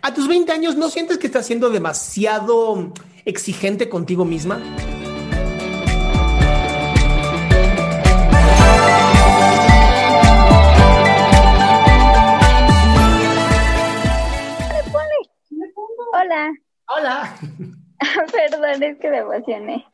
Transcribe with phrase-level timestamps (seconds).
[0.00, 2.92] ¿A tus 20 años no sientes que estás siendo demasiado
[3.24, 4.60] exigente contigo misma?
[16.14, 16.52] Hola.
[16.88, 17.36] Hola.
[18.32, 19.86] Perdón, es que me emocioné.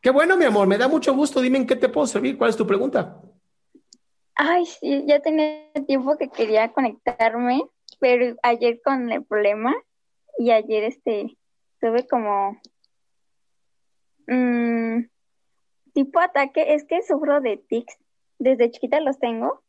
[0.00, 1.40] Qué bueno, mi amor, me da mucho gusto.
[1.40, 2.38] Dime en qué te puedo servir.
[2.38, 3.20] ¿Cuál es tu pregunta?
[4.34, 7.62] Ay, sí, ya tenía tiempo que quería conectarme,
[7.98, 9.74] pero ayer con el problema
[10.38, 11.36] y ayer este
[11.80, 12.60] tuve como
[14.26, 15.04] mm,
[15.92, 17.96] tipo ataque, es que sufro de tics.
[18.38, 19.62] Desde chiquita los tengo,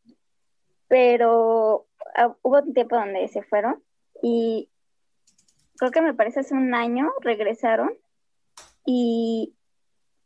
[0.90, 3.82] pero ah, hubo un tiempo donde se fueron
[4.22, 4.70] y
[5.78, 7.94] creo que me parece hace un año regresaron
[8.86, 9.54] y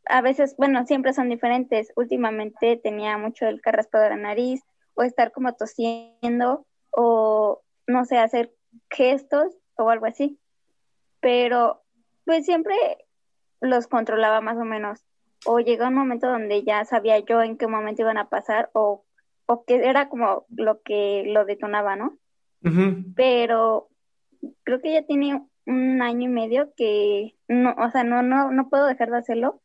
[0.05, 1.91] a veces, bueno, siempre son diferentes.
[1.95, 4.61] Últimamente tenía mucho el carraspado de la nariz
[4.93, 8.53] o estar como tosiendo o no sé, hacer
[8.89, 10.39] gestos o algo así.
[11.19, 11.83] Pero
[12.25, 12.75] pues siempre
[13.59, 15.05] los controlaba más o menos.
[15.45, 19.03] O llegó un momento donde ya sabía yo en qué momento iban a pasar o,
[19.47, 22.17] o que era como lo que lo detonaba, ¿no?
[23.15, 23.89] Pero
[24.63, 28.69] creo que ya tiene un año y medio que no, o sea, no, no, no
[28.69, 29.61] puedo dejar de hacerlo.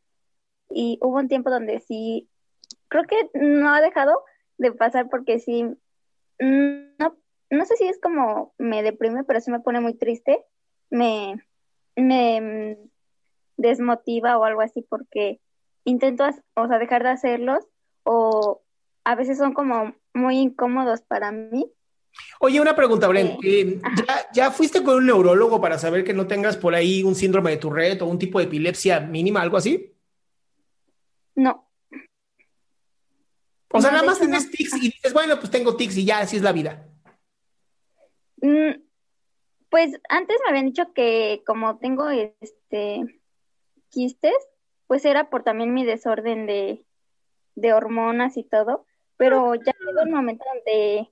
[0.70, 2.28] Y hubo un tiempo donde sí,
[2.88, 4.24] creo que no ha dejado
[4.58, 5.64] de pasar porque sí,
[6.38, 7.16] no,
[7.50, 10.44] no sé si es como me deprime, pero sí me pone muy triste,
[10.90, 11.42] me,
[11.94, 12.78] me
[13.56, 15.40] desmotiva o algo así porque
[15.84, 16.24] intento,
[16.54, 17.64] o sea, dejar de hacerlos
[18.02, 18.62] o
[19.04, 21.72] a veces son como muy incómodos para mí
[22.40, 23.38] Oye, una pregunta, Bren.
[23.42, 27.14] Eh, ¿ya, ¿ya, fuiste con un neurólogo para saber que no tengas por ahí un
[27.14, 29.94] síndrome de Tourette o un tipo de epilepsia mínima, algo así?
[31.34, 31.68] No.
[33.70, 36.36] O sea, nada más tienes tics y dices, bueno, pues tengo tics y ya, así
[36.36, 36.86] es la vida.
[38.46, 38.82] Mm,
[39.70, 43.20] pues antes me habían dicho que como tengo este
[43.90, 44.36] quistes,
[44.86, 46.84] pues era por también mi desorden de,
[47.54, 48.86] de hormonas y todo,
[49.16, 51.10] pero ya llegó un momento donde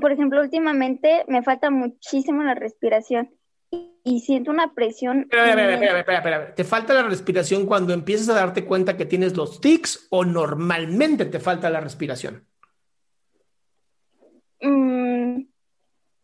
[0.00, 3.30] por ejemplo, últimamente me falta muchísimo la respiración
[3.70, 5.22] y, siento una presión.
[5.30, 9.36] Espera, espera, espera, espera, ¿Te falta la respiración cuando empiezas a darte cuenta que tienes
[9.36, 12.46] los tics o normalmente te falta la respiración?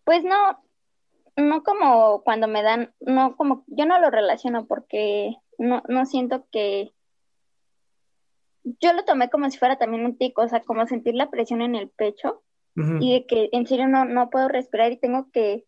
[0.05, 0.63] Pues no,
[1.37, 6.47] no como cuando me dan, no como, yo no lo relaciono porque no, no siento
[6.51, 6.93] que
[8.81, 11.61] yo lo tomé como si fuera también un tic, o sea, como sentir la presión
[11.61, 12.43] en el pecho
[12.77, 15.65] y de que en serio no, no puedo respirar y tengo que...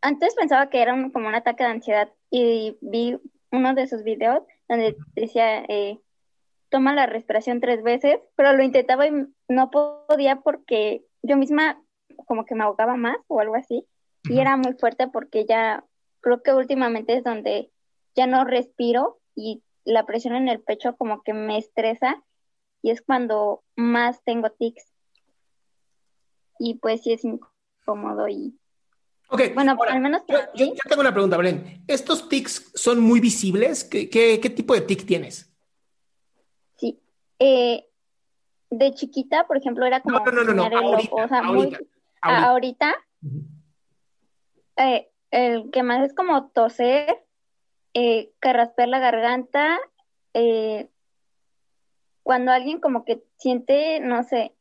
[0.00, 3.16] Antes pensaba que era como un ataque de ansiedad y vi
[3.52, 6.00] uno de sus videos donde decía, eh,
[6.68, 9.12] toma la respiración tres veces, pero lo intentaba y
[9.48, 11.80] no podía porque yo misma
[12.26, 13.86] como que me ahogaba más o algo así
[14.24, 15.84] y era muy fuerte porque ya
[16.20, 17.70] creo que últimamente es donde
[18.14, 22.22] ya no respiro y la presión en el pecho como que me estresa
[22.82, 24.92] y es cuando más tengo tics
[26.58, 28.56] y pues sí es incómodo y...
[29.30, 30.22] Ok, bueno, al menos...
[30.28, 31.84] Yo, tengo una pregunta, Belén.
[31.86, 33.84] ¿Estos tics son muy visibles?
[33.84, 35.50] ¿Qué, qué, tipo de tic tienes?
[36.76, 37.00] Sí.
[37.38, 37.86] Eh,
[38.70, 40.18] de chiquita, por ejemplo, era como...
[40.18, 41.76] No, no, no, no, ahorita, o sea, muy,
[42.20, 42.94] ahorita.
[44.76, 47.24] Eh, el que más es como toser,
[47.94, 49.78] eh, carraspear la garganta,
[50.34, 50.88] eh,
[52.22, 54.54] cuando alguien como que siente, no sé,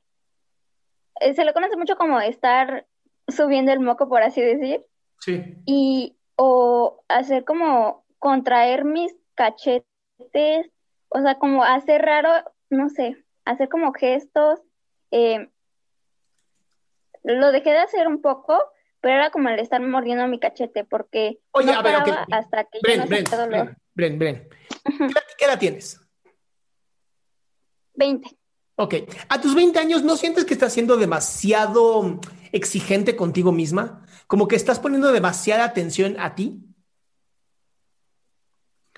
[1.19, 2.87] eh, se le conoce mucho como estar
[3.27, 4.85] subiendo el moco, por así decir.
[5.19, 5.43] Sí.
[5.65, 10.71] Y o hacer como contraer mis cachetes,
[11.09, 12.29] o sea, como hacer raro,
[12.69, 14.59] no sé, hacer como gestos.
[15.11, 15.49] eh,
[17.23, 18.57] lo dejé de hacer un poco,
[19.01, 21.95] pero era como el estar mordiendo mi cachete, porque Oye, no a ver,
[22.31, 23.77] hasta que Bren, ya no dolor.
[23.93, 24.49] Bren, Bren, Bren.
[24.97, 26.01] ¿Qué edad- ¿Qué edad tienes?
[27.95, 28.29] 20.
[28.75, 28.95] Ok.
[29.27, 32.19] ¿A tus 20 años no sientes que estás siendo demasiado
[32.51, 34.05] exigente contigo misma?
[34.27, 36.61] Como que estás poniendo demasiada atención a ti.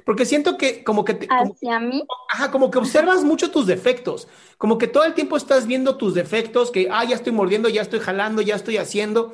[0.05, 3.67] Porque siento que como que te- como- Hacia mí, Ajá, como que observas mucho tus
[3.67, 4.27] defectos,
[4.57, 7.81] como que todo el tiempo estás viendo tus defectos, que, ah, ya estoy mordiendo, ya
[7.81, 9.33] estoy jalando, ya estoy haciendo.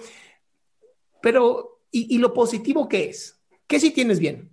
[1.21, 3.39] Pero, ¿y, y lo positivo qué es?
[3.67, 4.51] ¿Qué sí tienes bien?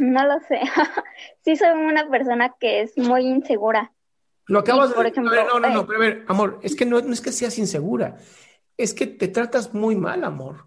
[0.00, 0.60] no lo sé.
[1.44, 3.92] Sí soy una persona que es muy insegura.
[4.46, 6.58] Lo acabas de por a ver, ejemplo, no, no, no, eh, pero a ver, amor,
[6.62, 8.16] es que no, no es que seas insegura,
[8.76, 10.66] es que te tratas muy mal, amor.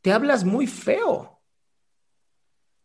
[0.00, 1.39] Te hablas muy feo.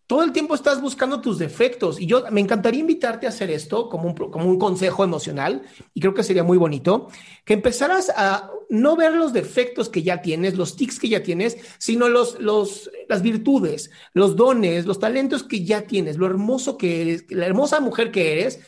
[0.08, 3.90] Todo el tiempo estás buscando tus defectos y yo me encantaría invitarte a hacer esto
[3.90, 5.64] como un, como un consejo emocional
[5.96, 7.08] y creo que sería muy bonito
[7.44, 11.58] que empezaras a no ver los defectos que ya tienes, los tics que ya tienes,
[11.80, 17.02] sino los, los, las virtudes, los dones, los talentos que ya tienes, lo hermoso que
[17.02, 18.60] eres, la hermosa mujer que eres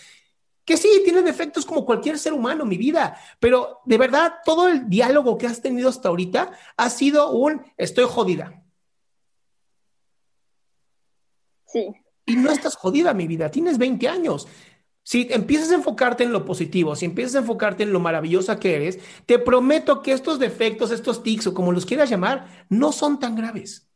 [0.65, 4.89] que sí, tiene defectos como cualquier ser humano, mi vida, pero de verdad todo el
[4.89, 8.66] diálogo que has tenido hasta ahorita ha sido un estoy jodida.
[11.67, 11.93] Sí,
[12.25, 14.47] Y no estás jodida, mi vida, tienes 20 años.
[15.03, 18.75] Si empiezas a enfocarte en lo positivo, si empiezas a enfocarte en lo maravillosa que
[18.75, 23.19] eres, te prometo que estos defectos, estos tics o como los quieras llamar, no son
[23.19, 23.86] tan graves.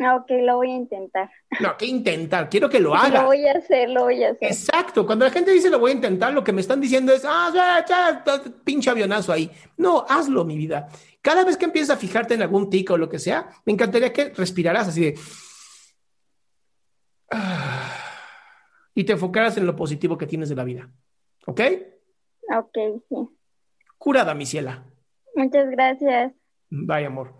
[0.00, 1.30] Ok, lo voy a intentar.
[1.60, 3.24] No, que intentar, quiero que lo Lo hagas.
[3.26, 4.48] voy a hacer, lo voy a hacer.
[4.50, 7.24] Exacto, cuando la gente dice lo voy a intentar, lo que me están diciendo es,
[7.26, 8.24] ah, ya, ya,
[8.64, 9.50] pinche avionazo ahí.
[9.76, 10.88] No, hazlo, mi vida.
[11.22, 14.12] Cada vez que empieces a fijarte en algún tic o lo que sea, me encantaría
[14.12, 15.14] que respiraras así de...
[17.30, 17.94] "Ah",
[18.94, 20.88] y te enfocaras en lo positivo que tienes de la vida.
[21.46, 21.60] ¿Ok?
[22.56, 22.76] Ok,
[23.08, 23.16] sí.
[23.98, 24.84] Curada, mi ciela.
[25.34, 26.32] Muchas gracias.
[26.70, 27.34] Bye, amor.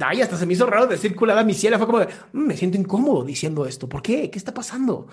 [0.00, 1.78] Ay, hasta se me hizo raro decir curada, mi ciela.
[1.78, 3.88] Fue como, de, "Mm, me siento incómodo diciendo esto.
[3.88, 4.30] ¿Por qué?
[4.30, 5.08] ¿Qué está pasando?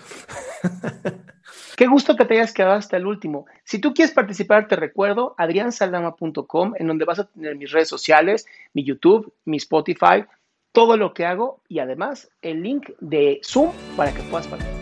[1.76, 3.46] Qué gusto que te hayas quedado hasta el último.
[3.64, 8.46] Si tú quieres participar, te recuerdo adriansaldama.com, en donde vas a tener mis redes sociales,
[8.74, 10.24] mi YouTube, mi Spotify,
[10.72, 14.81] todo lo que hago y además el link de Zoom para que puedas participar.